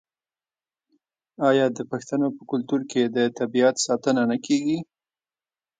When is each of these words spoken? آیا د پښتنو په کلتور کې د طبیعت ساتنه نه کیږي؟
آیا 1.49 1.65
د 1.77 1.79
پښتنو 1.91 2.27
په 2.37 2.43
کلتور 2.51 2.81
کې 2.91 3.01
د 3.15 3.17
طبیعت 3.39 3.75
ساتنه 3.85 4.23
نه 4.31 4.37
کیږي؟ 4.45 4.79